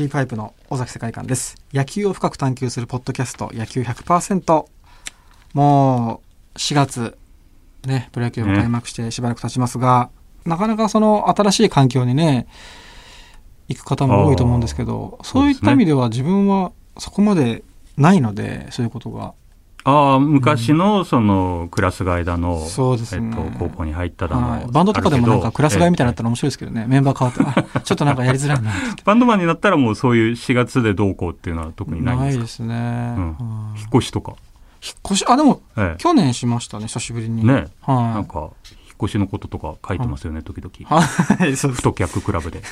[0.00, 1.56] フリーパイプの尾崎世界観です。
[1.74, 4.64] 野球を深く探求するポッドキャスト、野球100%。
[5.52, 6.22] も
[6.54, 7.18] う、4月、
[7.84, 10.08] ね、プロ野球も開幕してしばらく経ちますが、
[10.46, 12.46] なかなかその新しい環境にね、
[13.68, 17.62] 行く方も多いと思うんですけど、そういった意味では自分はそこまで
[17.98, 19.34] ないので、そういうことが。
[19.84, 23.28] ああ、昔のそのクラス替えだの、そうですね。
[23.28, 24.66] えっと、高校に入っただの、はい。
[24.70, 28.70] バンドとかでもなんかクラス替えみたいになったら、ら面白いですけどね、メンバー変わって、あ ちょっとなんかやりづらいな
[29.04, 32.42] バンドマンになったらもうそういう4月でどうこうっていうのは特にないんですか？
[32.44, 32.74] ですね。
[32.74, 33.16] ん。
[33.16, 33.36] うん。
[33.78, 34.34] 引っ越しとか。
[34.82, 35.98] 引っ越し、あ、でも、ええ。
[35.98, 37.46] 去年しましたね、久しぶりに。
[37.46, 37.68] ね。
[37.82, 37.96] はい。
[37.96, 38.50] なんか、
[39.00, 40.72] 越しのこととか書いてますよね、時々。
[40.88, 41.82] はい、そうです。
[41.82, 42.62] 太客クラブで。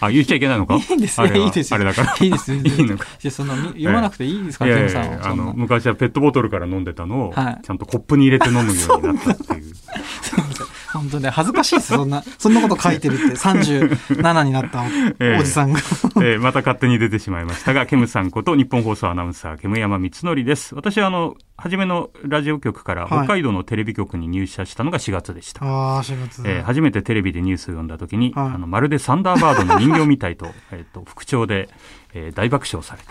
[0.00, 0.76] あ、言っちゃいけないのか？
[0.76, 1.76] いいんですよ、いいですよ。
[1.76, 2.16] あれだから。
[2.18, 2.60] いいですよ。
[2.60, 3.04] いいのか？
[3.04, 9.74] いや、そんな、み読まなくていいですか、いケムさんあの、昔はペットボトルから飲んでたのを、はいちゃんとコップに入れて飲むようになったっていう。
[10.92, 15.80] 本当ね、恥ずかしいです、そんな、そんなこと書いてるって、37になったお,、ええじさんが。
[16.16, 20.74] えーまた勝手に出てしまいましたが、ケムさんこと日本放送アナウンサー、ケム山光則です。
[20.74, 25.64] 私はあの、初めのラジオ局からはい北海道のテレビ局に入社したのが4月でした。
[25.64, 26.42] ああ、4月。
[26.46, 31.68] えー初めてテレビでニュースを読んだ時に、はいあのまるでサンダーバードの人形みたいと、 えっと、副長で、
[32.14, 33.02] えー大爆笑され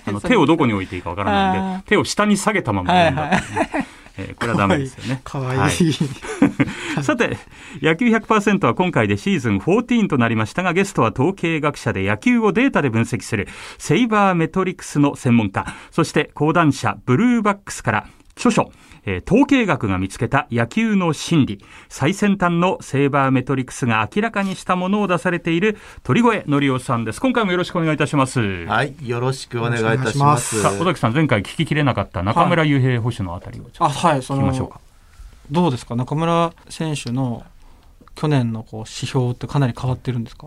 [0.00, 0.10] た。
[0.10, 5.20] あの、 手をどこに置いていいかわからないんあで、手を下に下げたまま読んだっていうね、えーこれはダメですよね。
[5.24, 5.58] かわいい。
[5.58, 5.72] はい
[7.02, 7.36] さて、
[7.82, 13.48] 野球100%は今回でシーズン14となりましたが、ゲストは統計学者で野球をデータで分析する
[13.78, 18.72] セイバーメトリクスの専門家、そして講談社ブルーバックスから著書、
[19.06, 27.20] えー統計学が見つけた野球の心理、最先端のセイバーメトリクスが明らかにしたものを出されている鳥越則夫さんです。
[27.20, 28.40] 今回もよろしくお願いいたします。
[28.66, 30.62] はい、よろしくお願いいたします。
[30.62, 34.80] さあ、尾崎さん、前回聞ききれなかった中村悠平捕手のあたりをちょっとあ、はい、その聞きましょうか。、
[35.50, 37.44] どうですか、中村選手の
[38.14, 40.46] 去年のこう指標ってかなり変わってるんですか？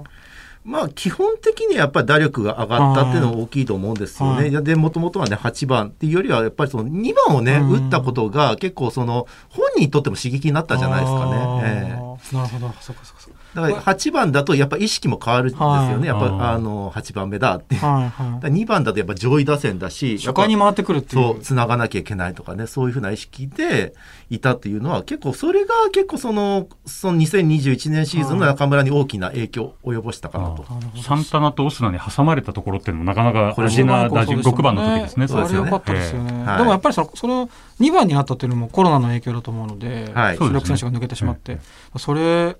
[0.67, 4.61] まあ、基本的にはやっぱり打力が上がったっていうのが大きいと思うんですよはいね。
[4.61, 11.61] で、もともとはね、8番っていうよりは、やっぱりその2番をね、うん打ったことが結構その、本人にとっても刺激になったんじゃないですかね。
[11.63, 13.39] えーなるほど、そうかそうかそうか。
[13.61, 16.07] だから8番だとやっぱ意識も変わるんですよはいね。
[16.07, 17.75] やっぱあの、8番目だって。
[17.75, 20.17] はいはら2番だとやっぱ上位打線だし、い。
[20.19, 21.23] 初回に回ってくるっていう。
[21.23, 23.93] そう、繋がなきゃいけないとかね、そういうふうな意識で
[24.29, 30.65] いたっていうのは、結構、それが結構その、その2021年シーズンの中村に大きな影響を及ぼしたかなと。
[31.01, 35.27] サンタナとオスナに挟まれたところっていうのもなかなか大事な打順、ね6番の時ですね。
[35.27, 36.31] そうですよねあれ良かったですよね。
[36.33, 41.59] ええはいでもやっぱりその、その2番になったっていうのもコロナの影響だと思うので、はい主力選手が抜けてしまって、
[41.97, 42.55] それ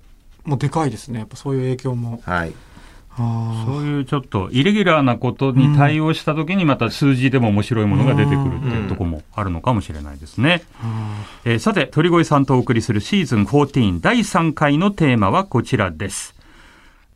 [0.48, 1.20] もでかいですね。
[1.20, 2.20] やっぱそういう影響も。
[2.24, 2.52] はい。
[3.20, 10.62] あそういうちょっとイレギュラーなことに対応したときにまた数字でも面白いものが出てくるっていうところもあるのかもしれないですね。
[10.80, 16.38] あえーさて、鳥越さんとお送りするシーズン14第3回のテーマはこちらです。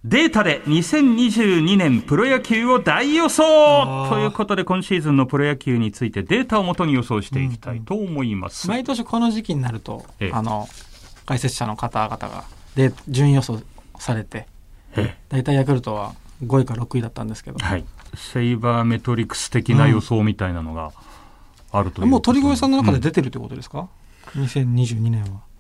[0.05, 8.67] データで2022年プロ野球を大予想ということで今シーズンのプロ野球についてデータをもとに予想していきたいと思います。
[8.69, 10.69] 毎年この時期になると、ええあの、
[11.25, 12.45] 解説者の方々が、
[12.77, 13.61] で、順位予想
[13.99, 14.47] されて、
[14.97, 17.85] え大体ヤクルトは5位か6位だったんですけど、はい。
[18.15, 20.93] セイバーメトリクス的な予想みたいなのが
[21.71, 23.89] あるという、もう鳥越さんの中でうん出てるってことですか、
[24.35, 25.53] 2022年は。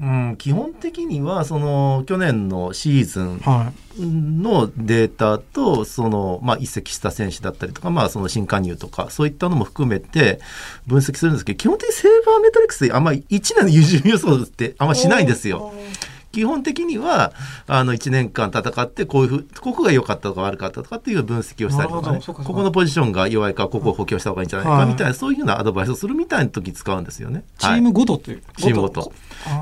[0.00, 10.40] うん、基本的には、その、去年のシーズンはのデータと、その、まあ、移籍した選手だったりとか、まあ、その新加入とか、そういったのも含めて
[10.86, 15.74] 分析するんですけど、基本的にセーバーメトリックスであんまり1年の優柔予想ってあんましないんですよ。
[16.38, 17.32] 基本的には、
[17.66, 24.86] あの、1年間戦って、こういうふう、ここが良かったとか悪かったとかっていう分析をしたりとかね、ここのポジションが弱いから、ここを補強した方がいいんじゃないか、はい。
[24.86, 27.42] みたいな、そういうふうなアドバイスをするみたいな時使うんですよね。
[27.58, 27.74] はい。
[27.74, 28.42] チームごとっていう。
[28.56, 29.12] チームごと。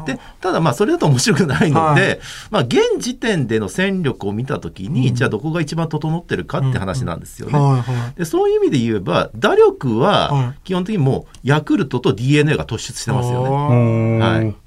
[0.05, 2.19] で、ただまあそれだと面白くないので、はい。
[2.51, 7.59] まあ現時点での戦力を見たときに、じゃあどこが一番整ってるかって話なんですよね。
[7.59, 8.19] はいはい。
[8.19, 10.59] でそういう意味で言えば、打力ははい。
[10.65, 13.49] 基本的にもうヤクルトと DNA が突出してますよね。
[13.49, 14.19] あおーー。
[14.19, 14.66] はい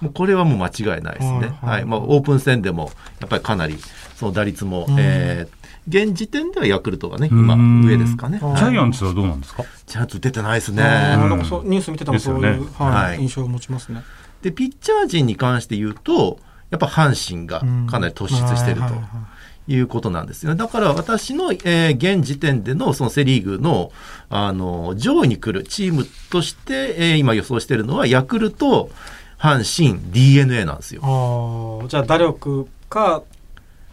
[0.00, 1.30] もうこれはもう間違いないですね。
[1.32, 1.84] はいははいい。
[1.84, 2.90] まあオープン戦でも
[3.20, 3.78] やっぱりかなり
[4.14, 8.40] その打率も、うんえー現時点ではヤクルトがね、今うん上ですかね。
[8.40, 9.62] ジャイアンツはどうなんですか？
[9.86, 10.82] ジャイアンツ出てないですね。
[10.82, 14.02] なんかそうニュース見ててもそういう、ですよねはいはい印象を持ちますね。
[14.42, 16.40] で、ピッチャー陣に関して言うと、
[16.70, 18.86] やっぱ阪神がかなり突出していると。
[19.68, 20.56] いうことなんですよね。
[20.56, 23.90] だから私の、えー現時点でのそのセリーグの、
[24.28, 28.90] あの、上位に来るチームとして、えー今予想しているのは、ヤクルト、
[29.38, 31.82] 阪神、DNA なんですよ。
[31.88, 33.22] じゃあ打力か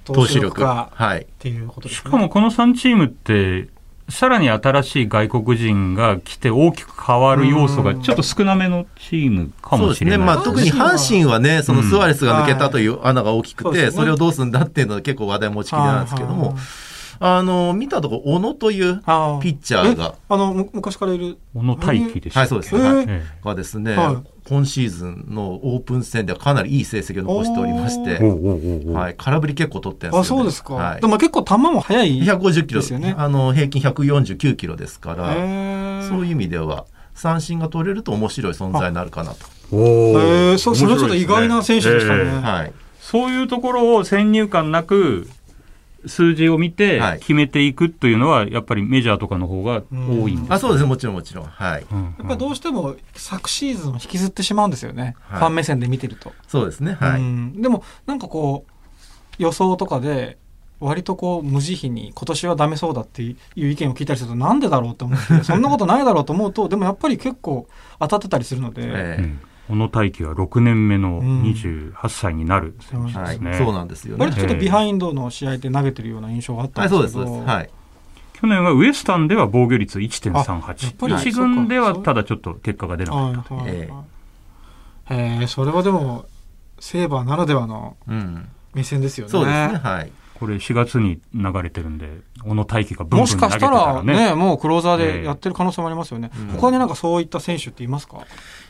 [0.06, 0.48] 投手力。
[0.48, 1.26] 力かはいっ。
[1.40, 2.10] ていうことですね。
[2.10, 3.70] しかもこの3チームって、
[4.10, 10.18] さらに新しい外国人が来て大きく変わる要素がちょっと少なめのチームかそうですね。
[10.18, 10.28] もしれない。
[10.28, 16.64] まあ特に阪神はね、そのスアレスが抜けたという穴が大きくて、それをどうするんだっていうのは結構話題持ちきりなんですけどもはいはい、
[17.20, 21.38] あの、見たとこ、小野というあピッチャーが、あの、む昔からいる。
[21.54, 22.96] 小野大輝でしたはいそうですえー。
[22.96, 24.18] はいえがですね、はい。
[24.48, 28.20] 今シーズンのオープン戦ではかなりいい成績を残しておりまして、
[28.92, 30.42] はい、空振り結構取ってるんですよ、ね。
[30.42, 30.74] あ、そうですか。
[30.74, 31.02] はい。
[31.02, 32.22] でも結構球も速い。
[32.22, 32.82] 150キロ。
[32.82, 33.16] ですよね。
[33.18, 35.34] あの平均149キロですから、
[36.08, 39.38] そういう意味では三振が取れると面白い存在になるかなと。
[39.72, 40.58] おうへー。
[40.58, 42.24] そそれはちょっと意外な選手でしたね。
[42.24, 45.28] はい、そういうところを先入観なく
[46.06, 47.20] 数字を見てはい。
[47.20, 50.56] 決めていくというのはやっぱりメジャーとかの方が多いんですか？
[50.56, 50.84] あそうです。
[50.84, 51.46] ねもちろんもちろん。
[51.46, 51.86] はい。
[51.92, 52.04] うん。
[52.04, 55.16] やっぱりどうしても昨シーズンを引きずってしまうんですよね。
[55.22, 55.40] はい。
[55.40, 56.32] ファン目線で見てると。
[56.48, 56.98] そうですね。
[57.00, 57.62] はい、うん。
[57.62, 58.72] でもなんかこう
[59.38, 60.38] 予想とかで
[60.80, 67.68] 割とこう無慈悲に今年はダメそうだっていう意見を聞いたりするとなんでだろうと思ってそんなことないだろうと思うとでもやっぱり結構
[68.00, 69.22] 当たってたりするので、ええ。
[69.22, 69.40] うん
[69.70, 71.44] 小野大輝は6年目のうん。
[71.44, 74.26] 28歳になる選手はいですね、そうなんですよね。
[74.26, 77.48] 割とちょっとビハインドの試合で投げてるような印象があったんですけど、ですそうです。
[77.48, 77.70] はい。
[78.44, 84.04] 去年はウエスタンでは防御率あやっぱ1.38り一軍ではただちょっと結果が出なかっはいはいえは
[85.16, 86.26] いへえそれはでも
[86.80, 88.50] セーバーならではのうん。
[88.74, 89.32] 目線ですよね。
[89.32, 90.12] そうですねはい。
[90.12, 96.32] たこれ4月に流れてるんで小野大輝がブンブンもしか投げてたしたららねね、もうクローザーでやってる可能性もありますよね。
[96.38, 96.48] うん。
[96.60, 98.18] 他になんかそういった選手っていますか？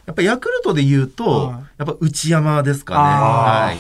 [0.06, 1.56] やっぱヤクルトで言うと、はい。
[1.80, 3.00] やっぱ内山ですかね。
[3.00, 3.78] はい。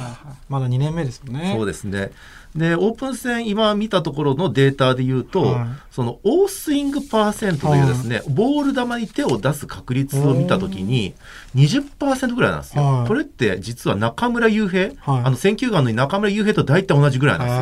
[0.49, 1.53] まだ2年目ですよね。
[1.55, 2.09] そうですね。
[2.55, 11.13] で、オープン戦、今見たところのデータで言うと、はいその、オースイングパーセントというですね、ボール球に手を出す確率を見たときに、
[11.55, 12.83] 20%ぐらいなんですよ。
[12.83, 14.93] はいこれって実は中村悠平、はい
[15.25, 17.53] あの、選球眼の中村悠平と大体同じぐらいなんで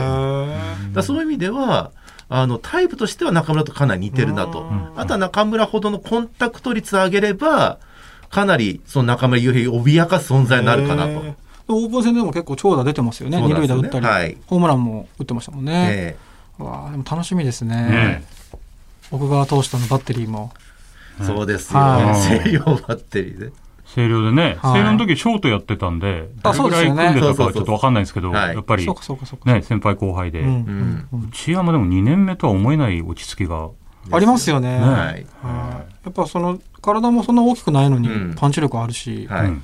[0.87, 0.93] すよ。
[0.93, 1.91] だそういう意味では、
[2.29, 4.91] あの、タイプとしては中村とかなり似てるなとうん。
[4.95, 7.79] あとは中村ほどのコンタクト率を上げれば、
[8.29, 11.35] かなりその中村悠平を脅かす存在になるかなと。
[11.71, 13.41] オープン戦でも結構長打出てますよね。
[13.41, 15.87] 二塁打打ったり、はいホームランも打ってましたもんね。
[15.87, 16.17] え
[16.57, 17.75] わあでも楽しみですね。
[17.75, 18.23] ね
[19.11, 20.51] 奥川投手とのバッテリーも。
[21.19, 21.79] えそうですよ。
[22.15, 23.51] 西洋バッテリーで。
[23.83, 29.53] 星稜でね、はい星稜の時ショートやってたんで、あどれぐらいそうですよね組んでたかはちょっとわかんないんですけど、やっぱりそうかそうかそうか。
[29.53, 33.69] ね、先輩後輩で、うんうんうん内山でも2年目とは思えない落ち着きが、
[34.11, 34.79] ありますよね。
[34.79, 34.97] ねはい。
[34.97, 35.25] はい
[36.03, 39.47] やっぱその体もそんな大きくないのにうんパンチ力あるし、はい。
[39.47, 39.63] うん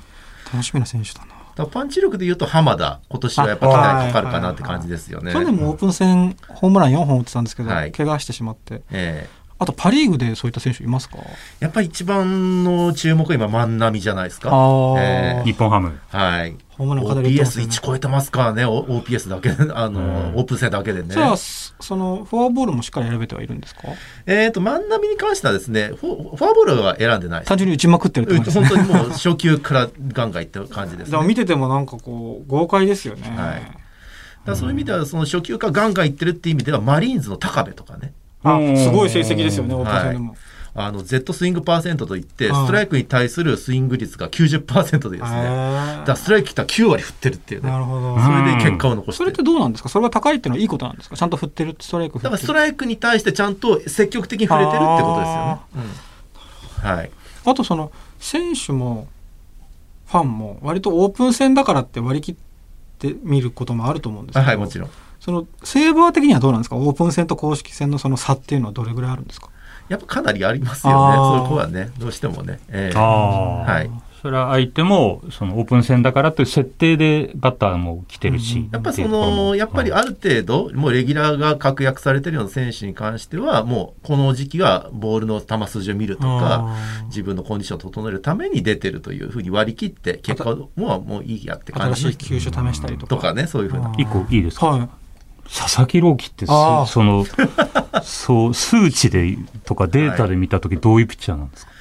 [0.52, 1.26] 楽しみな選手だ
[1.66, 5.32] パンチ力で言うと浜田、今年はやっぱ期待かかるかなって感じですよね。
[5.32, 8.82] 去年もオープン戦ホームラン4本打ってたんですけど、はい怪我してしまって。
[8.90, 11.16] ええあとパリーグでそういった選手いますか？
[11.60, 14.50] やっぱり一番の注目は今万波じゃないですか。
[14.50, 14.98] あー
[15.40, 15.98] え日本ハム。
[16.08, 16.54] はい。
[16.70, 20.06] ホームランかなり打ってますよね OPS1 超えてますからね、お OPS だけで、 あの、うん
[20.36, 21.18] オープン戦だけでねじ。
[21.18, 23.82] ゃあ、そそのフォアボールもしっかり選べてはいるんですか？
[24.26, 27.48] えっと、万波に関してはですね、フォフォアボールは選んでないです。
[27.48, 28.78] 単純に打ちまくってるってうん感じですね。
[28.78, 31.10] 本当にもう初球からガンガンいってる感じですね。
[31.12, 33.22] でも見ててもなんかこう、豪快ですよね。
[33.36, 33.62] はい
[34.46, 38.12] だそういう意味では、その初球からガンガンいってるっていう意味では、マリーンズの高部とかね。
[38.42, 40.36] すごい成績ですよね、オープン戦でも。
[40.74, 45.40] あの、Z スイングパーセントといって、はいストライクに対するスイング率が90%でですね。
[45.40, 47.70] へだストライク来たら9割振ってるっていうね。
[47.70, 48.14] なるほど。
[48.14, 49.88] うんそれで結果を残してるそれってどうなんですか？
[49.88, 51.16] それが高いっていうのはいいことなんですか？
[51.16, 55.58] ちゃんと振ってるストライク振ってるだからストライクに対してちゃんと積極的に触れてるってことですよね。
[56.84, 57.10] うんはい。
[57.44, 57.90] あとその
[58.20, 59.08] 選手も
[60.06, 62.36] ファンも割とオープン戦だからって割り切っ
[62.98, 64.90] て見ることもあると思うんですけど、あはい、もちろん。
[65.28, 66.76] そのセーバー的にはどうなんですか？
[66.76, 69.50] オープン戦と公式戦のその差っていうのはどれぐらいあるんですか？
[69.90, 71.16] やっぱかなりありますよね。
[71.16, 72.60] そこはね、どうしてもね。
[72.70, 73.90] ええああ、はい。
[74.22, 78.58] それは相手も、そのオープン戦だからという設定でバッターも来てるし。
[78.58, 86.74] うんやっぱその、やっぱりある程度、もうレギュラーが確約されてるような選手に関しては、もうこの時期はボールの球筋を見るとか、
[87.08, 93.16] 自分のコンディションを整えるために出てるというふうに割り切って、結果ももういいやって感じ新しい球種試したりとか。
[93.16, 93.92] とかね、そういうふうな。
[93.98, 94.66] 一個いいですか？
[94.66, 94.88] はい。
[95.52, 96.52] 佐々木朗希ってそ
[97.02, 97.24] の、
[98.02, 101.72] そう、数値でとかデータで見たときどういうピッチャーなんですか、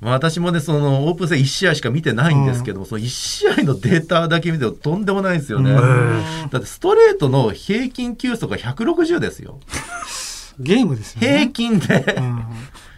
[0.00, 5.70] まあ、私もね、そのオープン戦1試合しか見てないんですけども、その1試合のデータだけ見てもとんでもないんですよね。
[5.70, 9.60] うんだってストレートの平均球速が160ですよ。
[10.58, 11.28] ゲームですよね。
[11.38, 12.14] 平均で。
[12.18, 12.44] うん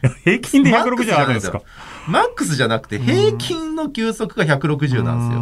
[0.24, 1.62] 平均で160あるんですか？
[2.06, 5.40] マックスじゃなくて、平均の球速が160なんですよ。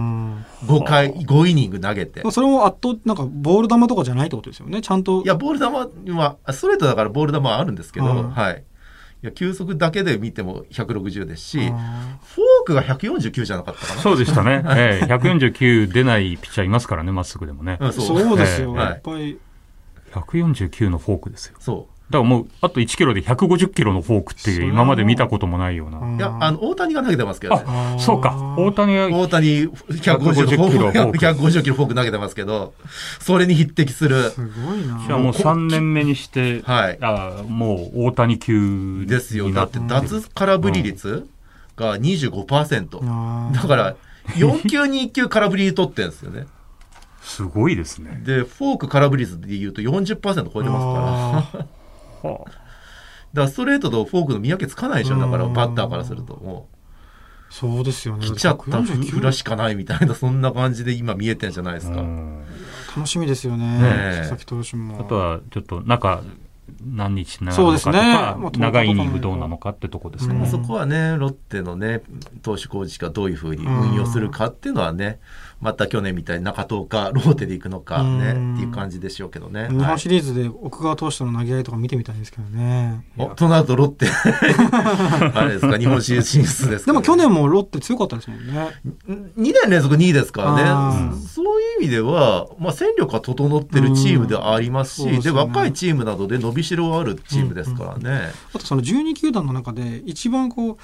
[0.68, 2.22] うん5回、5イニング投げて。
[2.30, 4.80] それも圧倒、なんかボール球とかじゃないってことですよね？
[4.80, 5.22] ちゃんと。
[5.22, 5.58] いや、ボール
[6.06, 8.64] 球は、ストレートだからボール球はあるんですけど、うんはい。
[9.22, 11.78] いや、球速だけで見ても160ですし、フォーあ
[12.64, 14.00] クが149じゃなかったかな。
[14.00, 14.64] そうでしたね。
[14.76, 17.78] ええ、149出ないピッチャーいますからね、まっすぐでもね。
[17.80, 18.72] うんーそうですよ。
[18.72, 19.38] はいやっぱり。
[20.12, 21.56] 149のフォークですよ。
[21.60, 22.01] そう。
[22.10, 25.98] だからもう、あと1キロで150キロのフォークっていう、今まで見たこともないような。
[25.98, 27.62] うんいや、あの、大谷が投げてますけどね。
[27.66, 28.54] あ、そうか。
[28.58, 32.74] 大谷は、大谷150 150キロフォーク150キロフォーク投げてますけど、
[33.20, 34.30] それに匹敵する。
[34.30, 35.02] すごいな。
[35.06, 39.50] じゃあもう3年目にして、はいあもう大谷級ですよ。
[39.52, 41.26] だって脱空振り率
[41.76, 42.98] が25%。
[43.02, 43.96] あーだから、
[44.36, 46.46] 4球に1球空振り取ってるんですよね。
[47.22, 48.20] すごいですね。
[48.24, 51.66] で、フォーク空振り率で言うと40%超えてますから。
[52.22, 55.18] だかはあらストレートとフォークの見分けつかないでしょ。
[55.18, 56.34] だからうんバッターからすると。
[56.36, 56.68] も
[57.50, 58.26] そうですよね。
[58.26, 62.00] う、来ちゃった149裏しかないみたいな、そんな感じで今見えてんじゃないですか。
[62.00, 62.44] うん
[62.94, 63.78] 楽しみですよね。
[64.28, 65.00] 佐々木投手も。
[65.00, 66.22] あとは、ちょっと中、
[66.84, 70.48] 何日なそうですのかとか、ねまあ10日とか長いイニングどうなのかってとこですかうんね。
[70.48, 72.02] そこはね、ロッテのね、
[72.42, 75.18] 投手コーチがどういうふうに運用するかっていうのはね、
[75.62, 78.54] また去年みたいに中10日、ローテで行くのかね、うん。
[78.54, 79.68] っていう感じでしょうけどね。
[79.70, 79.86] 日はい。
[79.86, 83.06] 本シリーズで奥川投手との投げ合いとか見てみたいんですけどね。
[83.36, 84.06] となるとロッテ、
[85.34, 88.68] あれですか、日本シリーズ進出ですか、でも去年もロッテ強かったですもんね。
[89.08, 95.30] 2年連続2位ですからあね、ーそそういう意味では、まあ、戦力が整ってるチームではありますし、でね。
[95.30, 98.30] 若いチームなどで伸びしろがあるチームですからね。
[98.54, 100.76] あとその12球団の中で一番こう、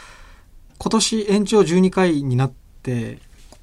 [0.79, 3.19] 今年延長12回になって、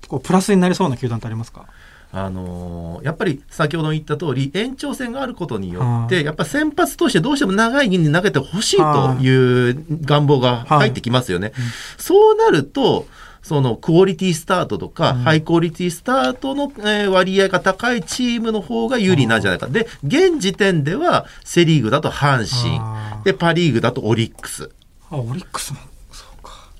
[0.08, 1.66] こうプラスになりそうな球団ってありますか？
[2.12, 11.52] あのーやっぱり先ほど言った通り、延長戦があることによって、はいやっぱ先発としてどうしても長いイニングに投げてほしいという願望が入ってきますよね。
[11.98, 13.06] そうなると、
[13.44, 19.68] そのクオリティスタートとか、うんハイクオリティスタートの、えー割合が高いチームの方が有利なんじゃないか。
[19.68, 24.70] で、現時点ではセリーグだと阪神、で、パリーグだとオリックス。
[25.12, 25.74] あ、オリックス。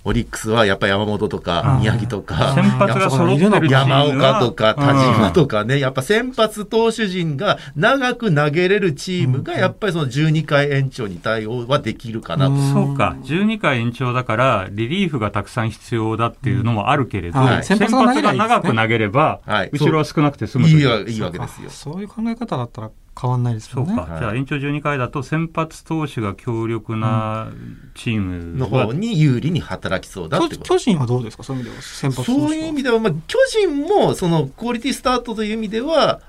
[0.06, 1.80] オリックスはやっぱ山本とかうん。
[1.82, 12.54] 宮城とか、先発が揃ってるチーム山が岡とか田島とかね、やっぱ先発投手陣が長く投げれるチームが、やっぱりその12回延長に対応はできるかなと。
[12.54, 12.74] うん。
[12.74, 17.64] そうか、12回延長だから、リリーフがたくさん必要だっていうのもあるけれど、うんはい。
[17.64, 19.70] 先発が長く投げれば、はい。
[19.74, 20.80] 後ろは少なくて済むという。
[20.80, 21.70] いいわいいわけですよ。
[21.70, 21.72] あ。
[21.72, 23.88] そういう考え方だったら変わんないですよね。
[23.88, 27.48] そうか、はいじゃあ延長12回だと先発投手が強力な
[27.96, 30.70] チームのは方に有利に働きそうだってこと。
[30.70, 31.44] 巨人はどうですか？
[31.44, 31.82] そういう意味では。
[31.82, 36.22] 先発投手はそういう意味では、まあ、巨人もそのクオリティスタートという意味では、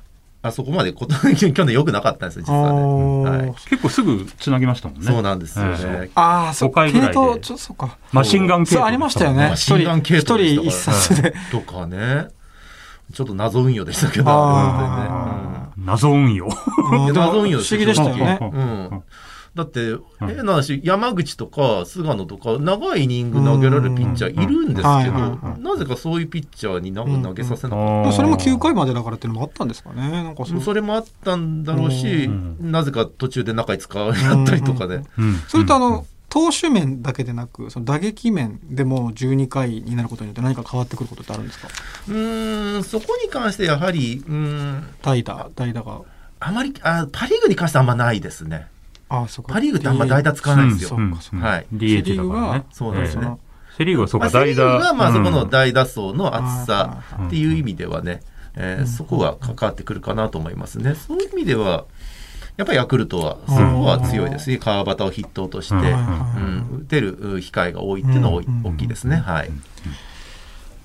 [0.42, 3.30] あそこまでこと 去年良くなかったんですよ、実はね。
[3.30, 5.06] はい結構すぐつなぎましたもんね。
[5.06, 5.76] そうなんですよね。
[5.82, 7.98] えああ、そう5回ぐらいで系統ちょそうか。
[8.12, 9.48] マシンガン系そう、ありましたよね。
[9.50, 11.34] マシンガン系一統で人一冊で。
[11.50, 12.28] とかね。
[13.12, 15.25] ちょっと謎運用でしたけど、あ本
[15.78, 16.48] 謎運用。
[17.12, 18.38] 謎運用不思議でしたよね。
[18.40, 19.02] うん。
[19.56, 30.10] だって、変な話、山口とか菅野とか、長いイニング投げられるピッチャーいるんですけど、なぜかそういうピッチャーに投げさせなかっでもそれも9回までだからっていうのもあったんですかね。
[30.10, 35.04] なんかそそれもあったんだろうしうん、なぜか途中で中5日やったりとかね。
[35.18, 35.36] うん。
[35.48, 41.68] それとあの、投手面だけでなく、その打撃面でも12回になることによって何か変わってくることってあるんですか？
[42.08, 46.00] うーん、そこに関してやはり、うーん、代打、代打が。
[46.40, 48.66] あまり、あパ・リーグに関してはあんまないですね。
[49.08, 49.54] ああ、そうか。
[49.54, 50.88] パ・リーグってあんま代打使わないんですよ。
[50.90, 52.64] そうかそうかはい DH だからね。
[52.72, 53.46] そうなんですねええ
[53.78, 58.20] セリーグはそうか、まあ、セリーグはまあそこのうん大打層の厚さうんっていう意味ではね、
[58.56, 60.94] えーそこが関わってくるかなと思いますね。
[60.94, 61.84] そういう意味では、
[62.56, 64.56] やっぱりヤクルトは、そこは強いですね。
[64.58, 69.16] 川端を筆頭として、うんうん、打てるうん機会が多いっていうのはうん大きいですね。
[69.16, 69.50] はい。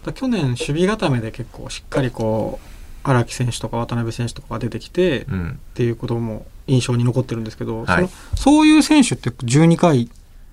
[0.06, 2.68] だ去年、守備固めで結構しっかりこう、
[3.04, 5.60] 荒木選手とか渡辺選手とかが出てきて、っうん。
[5.74, 10.10] ていうことも印象に残ってるんですけど、はいそのそういう選手って12回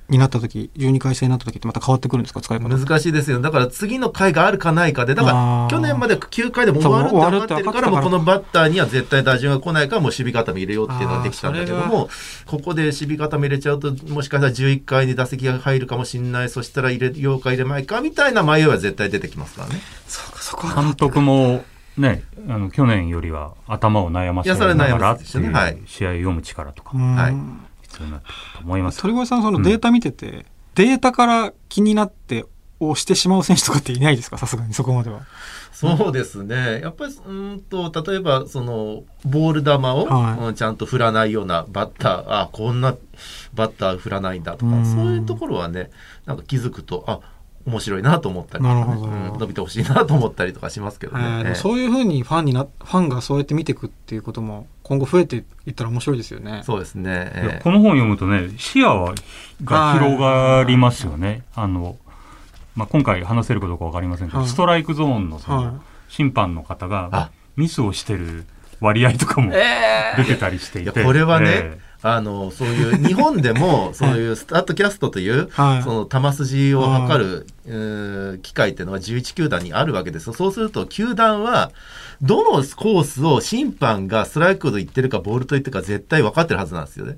[0.08, 2.40] になった時、12回制になった時ってまた変わってくるんですか？
[2.40, 2.68] 使い方。
[2.68, 3.40] 難しいですよ。
[3.40, 5.68] だから次の回があるかないかで、だかあらー。
[5.68, 12.08] 去年まで9回でも終わるって分かってるから、もうこのバッターには絶対打順が来ないから、もう守備固め入れようっていうのができたんだけども、
[12.46, 19.80] ここで守備固め入れちゃうと、もしかしたら11回に打席が入るかもしれない、そしたら入れようか入れまいかみたいな迷いは絶対出てきますからね。
[20.06, 20.82] そうか、そこは。
[20.82, 21.64] 監督も
[21.98, 25.78] ね、あの去年よりは頭を悩ませながらっていやそれは悩ませいうですよねはい。
[25.84, 26.92] 試合を読む力とか。
[26.94, 27.14] うん。
[27.16, 27.34] はい
[27.98, 29.02] 必要になってくると思います。
[29.02, 32.44] 鳥越さん、そのデータ見てて、データから気になって
[32.80, 34.38] 押してしまう選手とかっていないですか？
[34.38, 35.22] さすがにそこまでは。
[35.72, 36.80] そうですね。
[36.80, 39.76] やっぱり、うーんと、例えば、その、ボール球を、
[40.06, 42.96] はいうんちゃんと振らないようなバッター、あ、こんな
[43.54, 45.90] バッター振らないんだとか、うんそういうところはね、
[46.26, 47.20] なんか気づくと、あ、
[47.66, 51.24] 面白いなと思ったりねなるほどうん伸びてほしいなと思ったりとかしますけどね。
[51.46, 56.62] えーそういうふうにファンにな、ファンがそうやって見ていくっていうことも今後増えていったら面白いですよね。
[56.64, 57.30] そうですね。
[57.34, 59.14] ええこの本読むとね、視野は
[59.64, 61.44] が広がりますよね。
[61.54, 61.96] あの、
[62.74, 65.72] まあ、今回話せるかどうかわかりませんけど、はいストライクゾーンのその、はい
[66.08, 68.46] 審判の方があミスをしてる
[68.80, 70.98] 割合とかも出てたりしていて。
[70.98, 80.32] いやこれはね、えあの、そういう、 日本でも、そういうスタートキャストという、はいその球筋を測る、えー機会っていうのは11球団にあるわけですよ。
[80.32, 81.72] そうすると、球団は、
[82.22, 87.16] どのコースを審判がストライクと言ってるか、ボールと言ってるか、絶対分かってるはずなんですよね。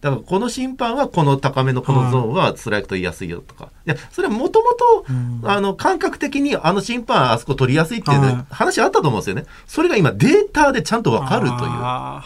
[0.00, 3.70] だから、この審判は、この高めのこのゾーンはストライクと言いやすいよとか。
[3.86, 5.06] いや、それはもともと、
[5.44, 8.44] あの、感覚的に、あの審判はあそこ取りやすいっていうねはい。
[8.50, 9.44] 話あったと思うんですよね。
[9.66, 12.24] それが今、データでちゃんと分かるというあ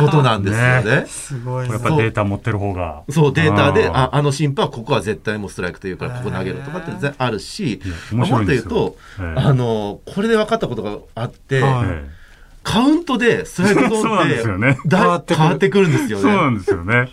[0.00, 0.66] ことなんですよね。
[0.82, 1.72] ー すごいね。
[1.72, 3.02] やっぱりデータ持ってる方が。
[3.08, 7.80] そう、データで、うんああの審判はここは絶対もうストライクというから、ここ投げろとかってぜあるし、
[8.12, 9.40] もっと言うと、ええ。
[9.40, 11.86] あの、これで分かったことがあって、はい。
[11.88, 12.19] え
[12.62, 16.18] カウントでストライクゾ そうなんーンってですよね変わってくる変わってくるんですよね。
[16.18, 17.08] えそうなんですよね。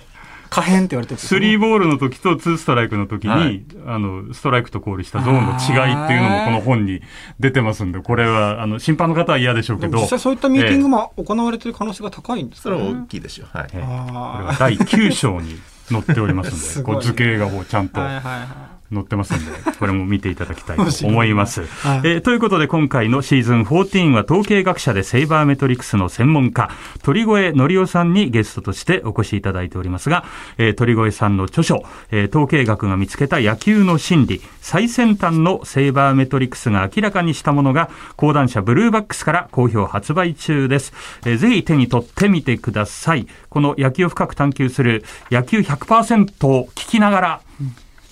[0.50, 7.02] 可変って言われてるんですスリーボールの時とツーストライクの時に、はいあの、ストライクとコールしたゾーンの違いっていうのもこの本に
[7.40, 10.00] 出てますんで、これは、あの、審判の方は嫌でしょうけど。
[10.00, 13.58] 実際そういったミーティングも行われてる可能性が高いんですかねそれは大きいでしょう。
[13.58, 13.68] はい。
[13.74, 13.98] ええこれあ
[14.46, 21.62] は第9章に載っておりますすんで、 ごいこう図形がこうちゃんとあはいはいはい載ってますんで、これも見ていただきたいと 思います。
[21.86, 26.70] はいえーということで今回のシーズン14は統計学者でセイバーメトリクスの専門家、
[27.04, 30.24] 鳥越則夫さんにゲストとしてお越しいただいておりますが、
[30.58, 40.94] えー鳥越さんの著書、えー統計学が見つけた野球の真理、最先端のセイバーメトリクスが明らかにしたものが、講談社ブルーバックスから好評発売中です。
[41.26, 43.28] えーぜひ手に取ってみてください。
[43.50, 47.42] この野球を深く探求する野球100%を聞きながら、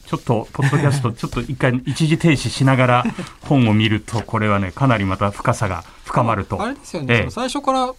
[0.06, 3.06] ちょっと、ポッドキャスト、 ちょっと一回一時停止しながら
[3.42, 6.62] 本を見ると、これはね、かなりまた深さが深まると。
[6.62, 7.94] あれですよね、ええ最初から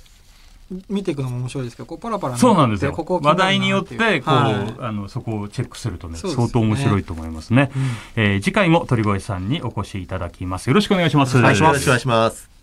[0.89, 3.21] 見ていくのも面白いですけどこうパラパラそうなんですよここ。
[3.23, 7.71] 話題によって、こう、はいあの、そこをチェックするとね、ね相当面白いと思いますね。
[8.17, 10.69] えー次回も鳥越さんにお越しいただきます。
[10.69, 11.37] よろしくお願いします。
[11.37, 12.56] はい、よろしくお願いします。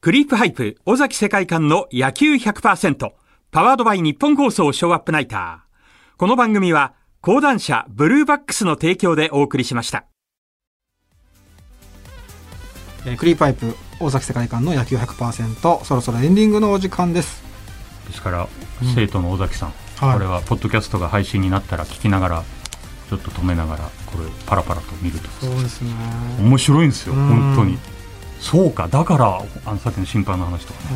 [0.01, 3.11] クリープハイプ、尾崎世界観の野球100%。
[3.51, 6.17] パワードバイ日本放送ショーアップナイター。
[6.17, 10.05] この番組は、講談社ブルーバックスの提供でお送りしました。
[13.05, 17.48] えクリーパイプ大崎世界観の野球100%そろそろエンディングのお時間です
[18.09, 18.47] ですから、
[18.95, 20.13] 生徒の尾崎さん、はい。
[20.13, 22.43] これはポッドキャストが配信になったら聞きながら
[23.09, 25.29] ちょっと止めながらこれパラパラと見ると。
[25.45, 25.91] そうですね。
[26.39, 27.27] 面白いんですようん。
[27.27, 27.77] 本当に。
[28.39, 30.95] そうかだからあのさっきの審判の話とかね。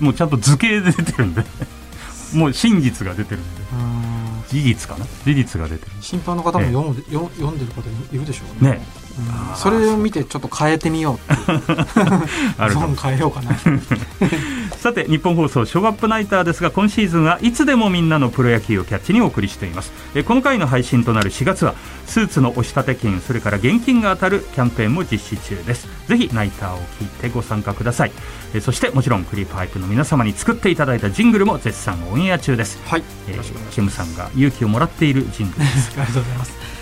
[0.00, 1.44] うんもうちゃんと図形で出てるんで
[2.32, 3.62] もう真実が出てるんで。
[3.72, 3.78] うん。
[4.04, 5.06] うん事実かな？
[5.24, 5.92] 事実が出てる。
[6.00, 8.72] 審判の方も読んで,、読読んでる方いるでしょうね。
[8.72, 8.86] ね
[9.20, 9.56] うん。
[9.56, 11.18] それを見てちょっと変えてみよう
[12.58, 13.56] あるゾーン変えようかな。
[14.76, 19.92] さて日本放送ショーアップナイターですが今シーズンはいつでもみんなのプロ野球をキャッチにお送りしています。
[20.14, 21.74] えーこの回の配信となる4月は
[22.06, 25.88] スーツの押し立て金それから現金が当たるキャンペーンも実施中です。
[26.08, 28.12] ぜひナイターを聞いてご参加ください。
[28.54, 32.78] えーそしてもちろんクリープハイプの皆様に作っていただいたジングルも絶賛オンエア中です。
[32.86, 33.02] はい。
[33.28, 35.92] えよろしくお願いしキムさんが勇気をもらっているジングルです。
[35.98, 36.79] ありがとうございます、えー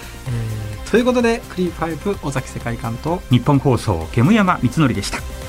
[0.90, 5.47] ということでクリーパイプ尾崎世界観と日本放送煙山光則でした。